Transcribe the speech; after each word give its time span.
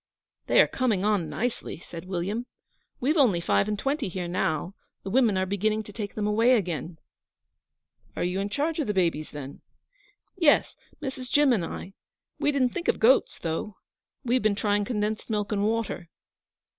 'They 0.47 0.59
are 0.59 0.67
coming 0.67 1.05
on 1.05 1.29
nicely,' 1.29 1.77
said 1.79 2.05
William. 2.07 2.47
'We've 2.99 3.17
only 3.17 3.39
five 3.39 3.67
and 3.67 3.77
twenty 3.77 4.07
here 4.07 4.27
now. 4.27 4.73
The 5.03 5.11
women 5.11 5.37
are 5.37 5.45
beginning 5.45 5.83
to 5.83 5.93
take 5.93 6.15
them 6.15 6.25
away 6.25 6.55
again.' 6.55 6.97
'Are 8.15 8.23
you 8.23 8.39
in 8.39 8.49
charge 8.49 8.79
of 8.79 8.87
the 8.87 8.95
babies, 8.95 9.29
then?' 9.29 9.61
'Yes 10.35 10.75
Mrs. 11.03 11.29
Jim 11.29 11.53
and 11.53 11.63
I. 11.63 11.93
We 12.39 12.51
didn't 12.51 12.69
think 12.69 12.87
of 12.87 12.97
goats, 12.99 13.37
though. 13.37 13.77
We've 14.23 14.41
been 14.41 14.55
trying 14.55 14.85
condensed 14.85 15.29
milk 15.29 15.51
and 15.51 15.63
water.' 15.63 16.09